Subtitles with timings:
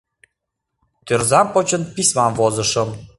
[1.05, 2.89] Тӧрзам почын, письмам возышым